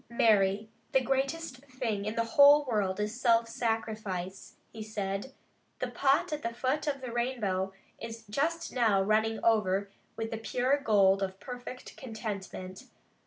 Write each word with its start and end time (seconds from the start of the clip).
"Mary, 0.09 0.67
the 0.93 0.99
greatest 0.99 1.57
thing 1.67 2.05
in 2.05 2.15
the 2.15 2.23
whole 2.23 2.65
world 2.65 2.99
is 2.99 3.21
self 3.21 3.47
sacrifice," 3.47 4.55
he 4.73 4.81
said. 4.81 5.31
"The 5.77 5.89
pot 5.91 6.33
at 6.33 6.41
the 6.41 6.55
foot 6.55 6.87
of 6.87 7.01
the 7.01 7.11
rainbow 7.11 7.71
is 7.99 8.23
just 8.27 8.73
now 8.73 9.03
running 9.03 9.39
over 9.43 9.91
with 10.15 10.31
the 10.31 10.39
pure 10.39 10.79
gold 10.79 11.21
of 11.21 11.39
perfect 11.39 11.95
contentment. 11.97 12.85